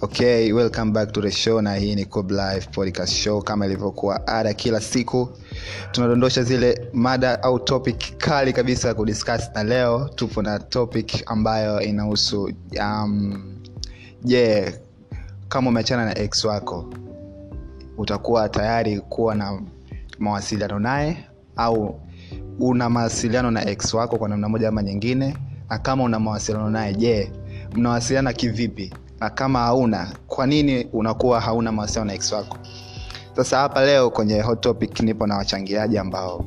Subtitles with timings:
[0.00, 2.32] okay welcome back to the show na hii ni Cobb
[2.74, 5.28] podcast show kama ilivyokuwa ada kila siku.
[5.92, 12.52] Tunadondosha zile mada au topic kali kabisa kudiscuss na leo tupo na topic ambayo inahusu
[12.80, 13.42] um,
[14.24, 14.72] je yeah,
[15.48, 16.94] kama umeachana na ex wako
[17.98, 19.62] utakuwa tayari kuwa na
[20.18, 21.24] mawasiliano naye
[21.56, 22.00] au
[22.60, 25.36] una mawasiliano na ex wako kwa namna moja ama nyingine?
[25.70, 27.32] Na kama una mawasiliano naye je
[27.74, 32.58] mnawasiliana kivipi na kama hauna kwa nini unakuwa hauna mahusiano na wako?
[33.36, 36.44] Sasa hapa leo kwenye hot topic nipo na wachangiaji ambao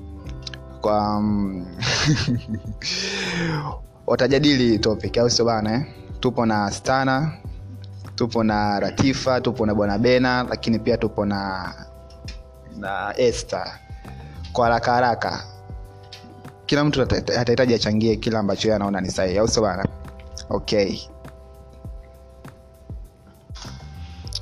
[0.82, 1.66] kwa um,
[4.08, 5.82] watajadili topic au sio bana eh?
[6.20, 7.32] tupo na stana
[8.16, 11.74] tupo na ratifa tupo na bwana bena lakini pia tupo na
[12.78, 13.58] na este
[14.54, 15.44] kwa haraka haraka
[16.66, 19.86] kila mtu atahitaji achangie kile ambacho yeye anaona ni sahihi au sio bana?
[20.50, 21.00] Okay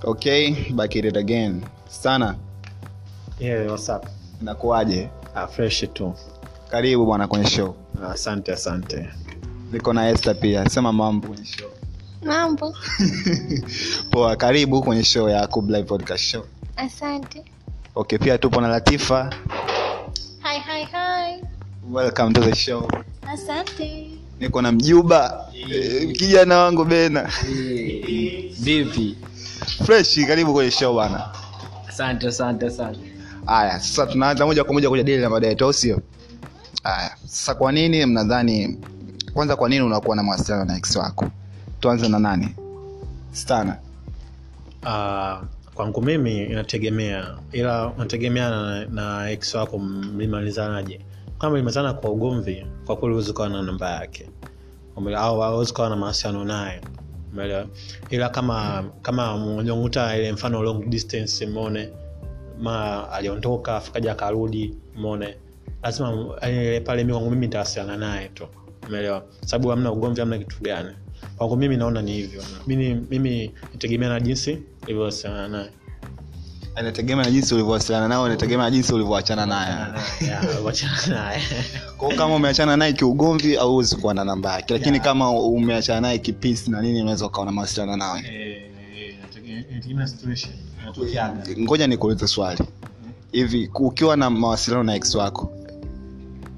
[0.03, 1.64] okay back at it again.
[1.89, 2.38] Sana
[3.39, 4.05] Yeah, what's up?
[4.42, 6.14] nakuaje Ah, fresh tu.
[6.72, 7.75] karibu bwana kwenye show.
[8.11, 9.09] Asante, asante.
[9.72, 10.70] niko na este pia.
[10.70, 11.70] Sema mambo kwenye show.
[12.23, 12.75] Mambo.
[14.11, 16.45] Poa karibu kwenye show ya Live podcast show.
[16.75, 17.44] Asante.
[17.95, 19.33] Okay pia tupo na latifa.
[20.44, 21.44] Hi hi hi.
[21.92, 22.88] Welcome to the show.
[23.27, 24.09] Asante.
[24.39, 25.45] Niko na mjuba.
[25.72, 27.30] Eh, kijana wangu bena.
[28.59, 29.17] Vipi
[29.85, 31.30] fresh karibu kwenye show bana.
[31.89, 32.99] Asante asante asante.
[33.45, 36.02] Haya sasa tunaanza moja kwa moja kujadili na mada yetu au sio?
[36.83, 38.80] Haya sasa kwa nini mnadhani
[39.33, 41.25] kwanza kwa nini unakuwa na mawasiliano na ex wako?
[41.80, 42.55] Tuanze na nani?
[43.31, 43.77] Stana.
[44.83, 51.02] Uh, kwangu mimi inategemea ila unategemea na, na ex wako mlimalizanaje?
[51.39, 54.30] Kama mlimalizana kwa ugomvi kwa kweli huwezi ukawa na namba yake.
[55.17, 56.81] Au hauwezi ukawa na mawasiliano naye
[57.33, 57.67] umeelewa?
[58.09, 61.89] Ila kama kama unajikuta ile mfano long distance mone
[62.59, 65.36] ma aliondoka afikaja akarudi mone
[65.83, 68.48] lazima yani, pale mi kwangu mimi nitawasiliana naye tu.
[68.87, 69.23] Umeelewa?
[69.45, 70.89] Sababu hamna ugomvi hamna kitu gani.
[71.37, 72.43] Kwangu mimi naona ni hivyo.
[72.67, 75.70] Mimi, mimi nitegemea na jinsi ilivyowasiliana naye
[76.79, 79.75] inategemea na jinsi ulivyowasiliana nao inategemea na jinsi ulivyoachana naye.
[81.97, 84.73] Kwao kama umeachana naye kiugomvi au huwezi kuwa na namba yake.
[84.73, 85.03] Lakini Yeah.
[85.05, 88.63] kama umeachana naye kipisi na nini unaweza ukawa na mawasiliano nawe Eh,
[91.15, 92.63] eh, ngoja nikuulize swali.
[93.31, 95.51] Hivi ukiwa na mawasiliano na ex wako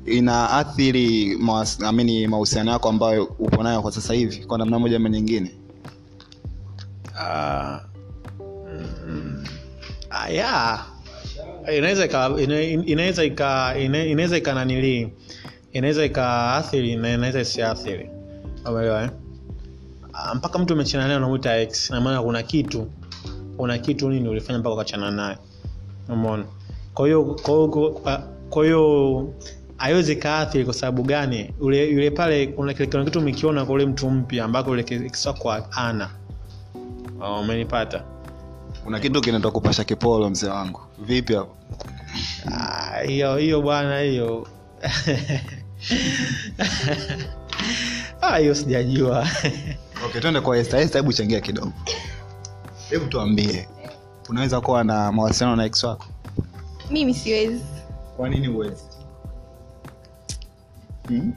[0.06, 5.10] inaathiri athiri amini mahusiano yako ambayo upo nayo kwa sasa hivi kwa namna moja ama
[5.10, 5.52] nyingine?
[7.20, 7.80] Ah,
[10.30, 10.88] yeah.
[11.78, 15.08] inaweza ika- ina- inaweza ika ina- inaweza ikananilii
[15.74, 18.10] inaweza ikaathiri na inaweza isiathiri.
[18.66, 19.10] Umeelewa eh?
[20.14, 22.88] Ah, mpaka mtu umechana naye unamuita x na maana kuna kitu
[23.58, 25.38] kuna kitu nini ulifanya mpaka ukachana naye.
[26.10, 26.46] Umeona?
[26.94, 27.24] Kwa hiyo
[28.50, 28.66] kwa
[29.78, 31.54] haiwezi kaathiri kwa sababu gani?
[31.62, 34.84] Yule yule pale kuna kitu umekiona kwa ule mtu mpya ambako yule
[35.34, 36.10] kwa ana.
[37.22, 38.04] Oh, umenipata
[38.84, 40.82] kuna kitu kinaenda kupasha kipolo mzee wangu.
[41.00, 41.56] Vipi hapo?
[42.52, 44.48] Ah, hiyo hiyo bwana hiyo.
[48.22, 49.28] Ah, hiyo sijajua.
[50.06, 51.74] Okay twende kwa esta esta hebu changia kidogo.
[52.90, 53.68] Hebu tuambie
[54.30, 56.06] unaweza kuwa na mawasiliano na ex wako?
[56.90, 57.64] Mimi siwezi.
[58.18, 58.84] Kwa nini uwezi
[61.08, 61.34] hmm?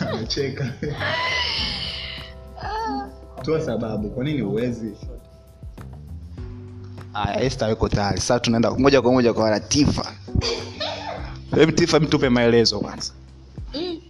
[0.08, 0.72] anacheka
[3.44, 4.10] toa sababu.
[4.10, 4.92] Kwa nini uwezi
[7.14, 8.20] aya Esther yuko tayari.
[8.20, 10.12] Sasa tunaenda moja kwa moja kwa Latifa.
[11.54, 13.12] Hebu Tifa mtupe maelezo kwanza.
[13.74, 14.00] Mm.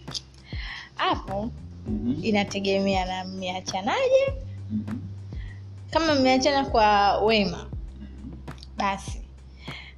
[0.95, 1.51] hapo
[2.23, 4.33] inategemea na mmeachanaje.
[5.91, 7.67] Kama mmeachana kwa wema
[8.77, 9.21] basi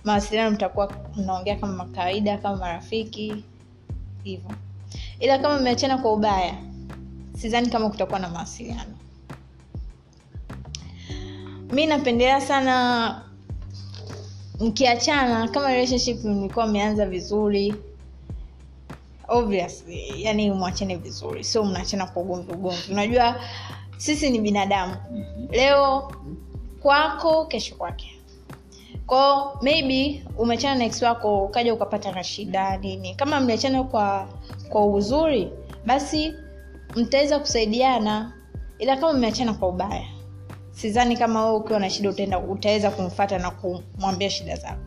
[0.05, 3.45] mawasiliano mtakuwa mnaongea kama kawaida kama marafiki
[4.25, 4.51] hivyo.
[5.21, 6.55] Ila kama mmeachana kwa ubaya
[7.39, 8.95] sidhani kama kutakuwa na mawasiliano
[11.73, 13.23] mi napendelea sana
[14.61, 17.75] mkiachana kama relationship mlikuwa mmeanza vizuri
[19.29, 22.93] obviously yani mwachane vizuri sio mnaachana kwa ugomvi ugomvi.
[22.93, 23.41] Unajua
[23.97, 24.97] sisi ni binadamu.
[25.51, 26.13] Leo
[26.83, 28.13] kwako kesho kwake.
[29.07, 33.15] Kwao maybe umeachana na ex wako ukaja ukapata na shida nini.
[33.15, 34.29] Kama mliachana kwa
[34.69, 35.51] kwa uzuri
[35.87, 36.35] basi
[36.97, 38.33] mtaweza kusaidiana
[38.79, 40.16] ila kama mmeachana kwa ubaya
[40.81, 44.81] sidhani kama wewe ukiwa na shida utaenda utaweza kumfata na kumwambia shida zako.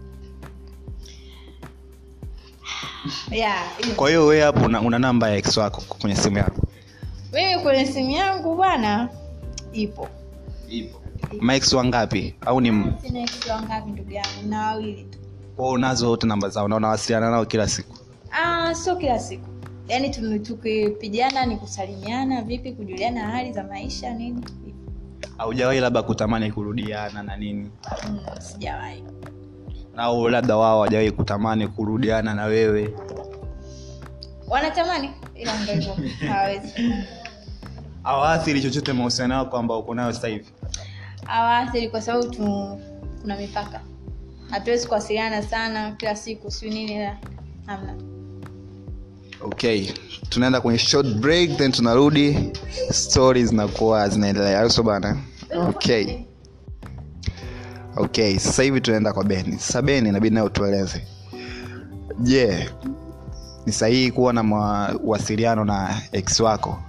[3.32, 3.64] Yeah,
[3.96, 6.62] kwa hiyo wewe hapo una, una namba ya ex wako kwenye simu yako?
[7.34, 9.10] Mimi kwenye simu yangu bwana
[9.74, 10.08] ipo.
[10.70, 11.02] Ipo.
[11.40, 12.36] Max wangapi?
[12.46, 12.94] Au ni m-
[13.50, 15.20] wangapi ndugu yangu na wawili tu.
[15.58, 17.98] Wewe unazo wote namba zao na unawasiliana nao kila siku?
[18.32, 19.46] Ah, sio kila siku.
[19.88, 24.42] Yaani tukipijana tukipigana ni kusalimiana vipi kujuliana hali za maisha nini
[25.40, 27.72] haujawahi labda kutamani kurudiana na nini?
[28.10, 29.04] Mm, sijawahi.
[29.98, 32.94] Au labda wao hawajawahi kutamani kurudiana na wewe?
[34.48, 35.96] Wanatamani ila hivyo.
[38.04, 38.62] Hawawezi.
[38.62, 40.46] Chochote mahusiano yako ambao uko nayo sasa hivi?
[41.26, 42.80] Hawaathiri kwa sababu tu
[43.22, 43.82] kuna mipaka.
[44.50, 47.10] Hatuwezi kuwasiliana sana kila siku siu nini
[47.66, 47.96] hamna
[49.42, 49.92] okay
[50.30, 52.52] tunaenda kwenye short break then tunarudi.
[52.92, 54.60] Stori zinakuwa zinaendelea.
[54.62, 55.18] Au bana
[55.68, 56.24] okay.
[57.98, 59.60] Okay sasa hivi tunaenda kwa beni.
[59.60, 61.02] Sasa beni inabidi nayo tueleze
[62.20, 62.70] je
[63.66, 66.80] ni sahihi kuwa na mawasiliano na x wako?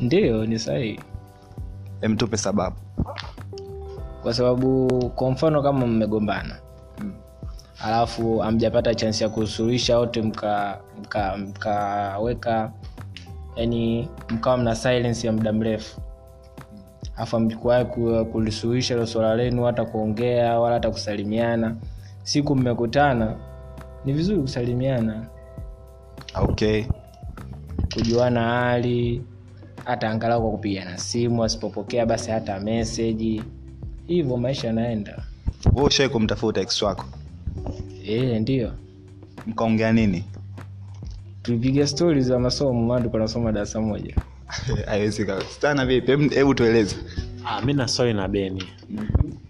[0.00, 1.00] Ndiyo ni sahihi.
[2.00, 2.76] Emtupe sababu.
[4.22, 6.56] Kwa sababu kwa mfano kama mmegombana
[7.84, 12.72] alafu amjapata chansi ya kusuluhisha wote mkaweka mka, mka
[13.56, 16.00] yani mkawa mna silence ya muda mrefu
[17.16, 17.84] alafu amkuwahi
[18.32, 21.76] kulisuluhisha hilo swala lenu hata kuongea wala hata kusalimiana.
[22.22, 23.36] Siku mmekutana
[24.04, 25.26] ni vizuri kusalimiana.
[26.34, 26.84] Okay.
[27.94, 29.22] Kujuana hali
[29.84, 33.42] hata angalau kwa kupigana simu asipopokea basi hata meseji.
[34.06, 35.22] Hivyo maisha yanaenda.
[35.76, 37.04] Ushawai kumtafuta ex wako?
[38.06, 38.72] E, ndio.
[39.46, 40.24] Mkaongea nini?
[41.42, 44.16] Tulipiga stori za masomo maana tulikuwa nasoma darasa moja
[45.56, 46.28] stana vipi?
[46.34, 46.96] Hebu tueleze.
[47.46, 48.64] Ah, mi na swali na beni.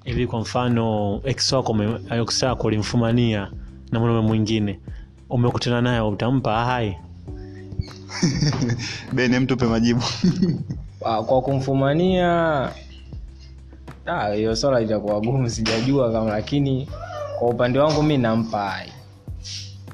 [0.05, 3.51] Hivi kwa mfano ex wako ulimfumania
[3.93, 4.81] na mwanaume mwingine
[5.31, 6.97] umekutana naye utampa hai
[9.13, 10.03] beni mtupe majibu.
[10.99, 12.29] Kwa, kwa kumfumania
[14.07, 16.89] ah, hiyo swala itakuwa gumu sijajua kama lakini
[17.39, 18.93] kwa upande wangu mi nampa hai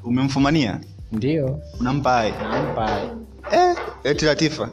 [0.05, 0.81] umemfumania?
[1.13, 1.59] Ndio.
[1.81, 3.07] Unampa hai nampa hai
[3.53, 4.69] eh, eti latifa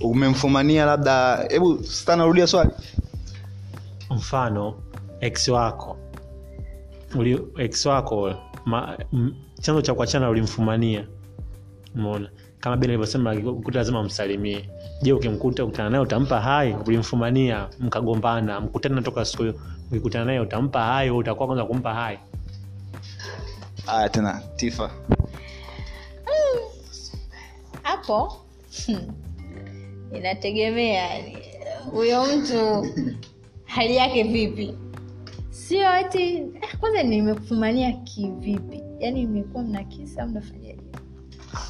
[0.00, 2.70] umemfumania labda hebu sitanarudia swali.
[4.10, 4.74] Mfano
[5.20, 5.96] x wako.
[7.14, 8.34] Uli, x wako
[8.64, 11.06] ma, m, chanzo cha kuachana ulimfumania.
[11.94, 12.30] Umeona?
[12.60, 14.68] Kama beni alivyosema ukuta lazima msalimie
[15.02, 16.76] je ukimkuta ukutana naye utampa hai?
[16.86, 19.54] Ulimfumania mkagombana mkutana toka siku hiyo.
[19.90, 21.10] Ukikutana naye utampa hai?
[21.10, 22.18] Utakuwa kwanza kumpa hai?
[23.86, 24.90] Aya tena tifa
[28.86, 29.12] hmm,
[30.16, 31.08] inategemea
[31.92, 32.86] huyo mtu
[33.64, 34.74] hali yake vipi.
[35.50, 38.82] Sio ati eh, kwanza nimekufumania kivipi?
[39.00, 40.80] Yaani imekuwa mna kisa mnafanyaje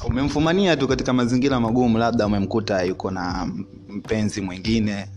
[0.07, 3.49] umemfumania tu katika mazingira magumu labda umemkuta yuko na
[3.89, 5.07] mpenzi mwingine.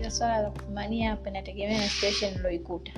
[0.00, 2.92] Ilo swala la kufumania hapa inategemea na situation uloikuta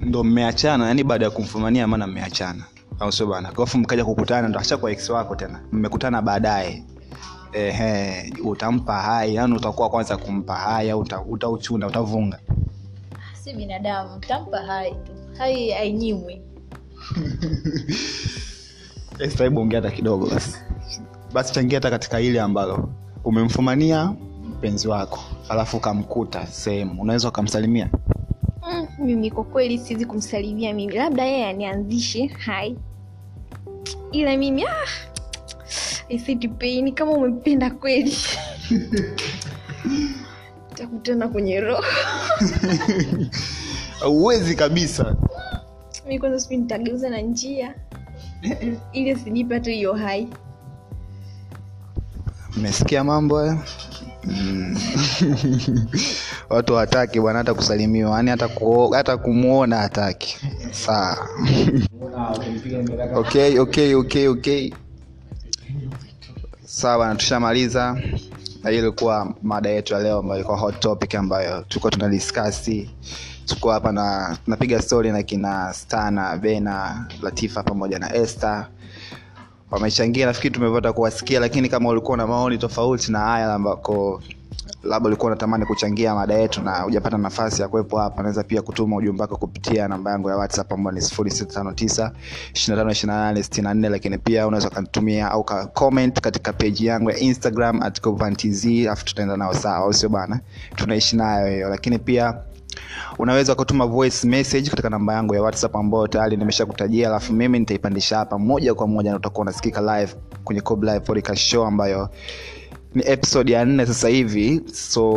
[0.00, 2.64] ndo mmeachana yani baada ya kumfumania maana mmeachana
[3.00, 3.48] au sio bana?
[3.56, 5.60] Alafu mkaja kukutana ndo ashakuwa ex wako tena.
[5.72, 6.84] Mmekutana baadaye.
[7.52, 12.40] Ehe utampa hai yani utakuwa kwanza kumpa hai au uta- utauchuna utavunga.
[13.44, 15.12] Si binadamu tampa hai tu.
[15.38, 16.40] Hai hainyimwi.
[19.18, 20.58] Esther, hebu ongea hata kidogo basi.
[21.32, 22.88] Basi changia hata katika ile ambalo.
[23.24, 24.12] Umemfumania
[24.48, 27.02] mpenzi wako alafu ukamkuta sehemu.
[27.02, 27.90] Unaweza ukamsalimia?
[28.72, 30.94] Mm, mimi kwa kweli siwezi kumsalimia mimi.
[30.94, 32.76] Labda yeye anianzishe hai
[34.12, 34.64] ila mimi
[36.08, 38.16] isitipeni kama umempenda kweli
[40.74, 41.84] takutana kwenye roho
[44.08, 45.16] uwezi kabisa
[46.06, 47.74] mi kwanza sipi nitageuza na njia
[48.92, 50.28] ili asinipe tu hiyo hai
[52.56, 53.58] mmesikia mambo hayo
[54.24, 54.78] mm.
[56.50, 58.48] watu hataki bwana hata kusalimiwa yani hata,
[58.92, 60.38] hata kumwona hataki
[60.72, 61.16] saa.
[63.14, 64.70] Okay okay okay okay.
[66.64, 67.96] Sawa tushamaliza
[68.62, 72.90] na hiyo ilikuwa mada yetu ya leo ambayo ilikuwa hot topic ambayo tulikuwa tuna diskasi
[73.46, 78.46] tuko hapa na tunapiga story na kina stana bena latifa pamoja na este
[79.70, 84.22] wamechangia nafikiri tumepata kuwasikia lakini kama ulikuwa na maoni tofauti na haya ambako
[84.88, 88.96] labda ulikuwa unatamani kuchangia mada yetu na hujapata nafasi ya kuwepo hapa unaweza pia kutuma
[88.96, 92.10] ujumbe wako kupitia namba yangu ya whatsapp ambayo ni 0659
[92.52, 98.00] 252864 lakini pia unaweza ukanitumia au ka comment katika peji yangu ya instagram at
[98.36, 100.40] tz alafu tutaenda nao sawa au sio bana?
[100.76, 101.68] Tunaishi nayo hiyo.
[101.68, 102.34] Lakini pia
[103.18, 108.16] unaweza kutuma voice message katika namba yangu ya whatsapp ambayo tayari nimeshakutajia alafu mimi nitaipandisha
[108.18, 110.14] hapa moja kwa moja na utakuwa unasikika live
[110.44, 112.10] kwenye live show ambayo
[112.98, 115.10] ni episode ya nne sasa hivi so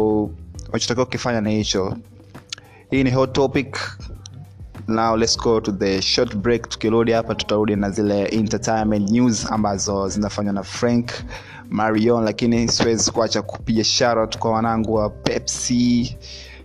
[0.69, 1.97] unachotakiwa kukifanya ni hicho.
[2.91, 3.77] Hii ni hot topic.
[4.87, 6.69] Now let's go to the short break.
[6.69, 11.11] Tukirudi hapa tutarudi na zile entertainment news ambazo zinafanywa na frank
[11.69, 16.17] marion lakini siwezi kuacha kupiga sharot kwa wanangu wa pepsi.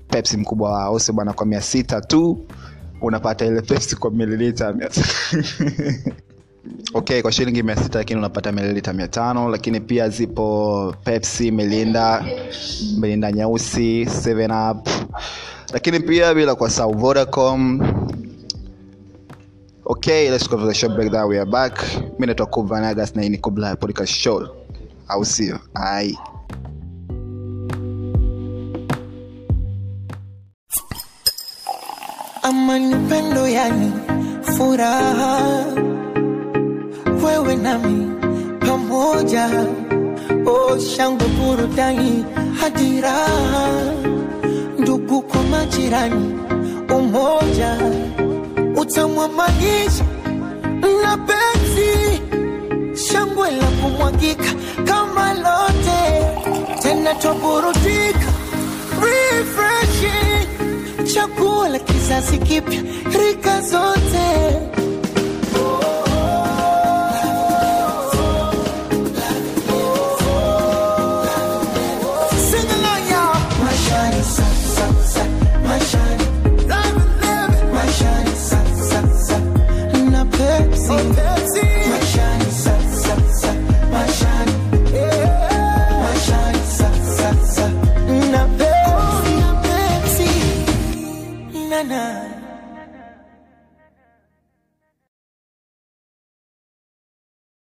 [0.09, 2.47] Pepsi mkubwa wa ose bwana kwa mia sita tu.
[3.01, 4.75] Unapata ile pepsi kwa mililita
[6.95, 12.25] okay kwa shilingi mia sita lakini unapata mililita mia tano lakini pia zipo pepsi milinda
[12.99, 14.89] milinda nyeusi 7 up.
[15.73, 17.81] Lakini pia bila kwa sau vodacom.
[19.85, 21.79] Okay let's go for the short break that we are back.
[22.19, 24.47] Mi naitwa kuvanagas na hii kubla podcast show.
[25.09, 25.59] Au sio?
[25.75, 26.19] Ai.
[32.43, 33.93] Amani upendo yani
[34.43, 35.86] furaha
[37.39, 38.07] wewe nami
[38.61, 39.49] pamoja.
[40.47, 42.25] Oh, shangwe burudani
[42.61, 43.69] hadi raha
[44.79, 46.35] ndugu kwa majirani
[46.97, 47.79] umoja.
[48.77, 50.05] Utamwa maisha
[51.03, 52.21] na penzi.
[53.07, 54.53] Shangwe la kumwagika
[54.85, 56.03] kama lote.
[56.83, 58.33] Tena twaburudika
[59.03, 60.47] refreshing.
[61.15, 62.83] Chakula kizazi kipya
[63.21, 64.27] rika zote